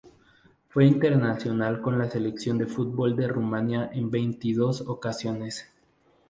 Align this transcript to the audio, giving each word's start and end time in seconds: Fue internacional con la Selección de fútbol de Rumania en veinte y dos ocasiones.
Fue 0.69 0.87
internacional 0.87 1.79
con 1.79 1.99
la 1.99 2.09
Selección 2.09 2.57
de 2.57 2.65
fútbol 2.65 3.15
de 3.15 3.27
Rumania 3.27 3.87
en 3.93 4.09
veinte 4.09 4.47
y 4.47 4.53
dos 4.53 4.81
ocasiones. 4.87 5.71